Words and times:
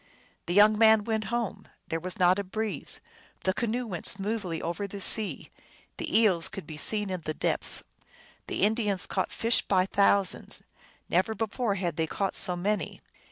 361 0.47 0.47
The 0.47 0.53
young 0.73 0.77
man 0.79 1.03
went 1.05 1.23
home; 1.25 1.67
there 1.89 1.99
was 1.99 2.17
not 2.17 2.39
a 2.39 2.43
breeze, 2.43 3.01
the 3.43 3.53
canoe 3.53 3.85
went 3.85 4.07
smoothly 4.07 4.59
over 4.59 4.87
the 4.87 4.99
sea, 4.99 5.51
the 5.97 6.17
eels 6.19 6.49
could 6.49 6.65
be 6.65 6.75
seen 6.75 7.11
in 7.11 7.21
the 7.21 7.35
depths, 7.35 7.83
the 8.47 8.63
Indians 8.63 9.05
caught 9.05 9.31
fish 9.31 9.61
by 9.61 9.85
thousands; 9.85 10.63
never 11.07 11.35
before 11.35 11.75
had 11.75 11.97
they 11.97 12.07
caught 12.07 12.33
so 12.33 12.55
many. 12.55 12.99